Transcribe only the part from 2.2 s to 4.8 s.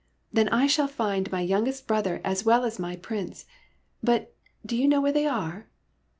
as well as my Prince. But do